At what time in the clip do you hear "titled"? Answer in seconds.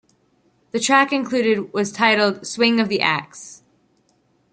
1.91-2.47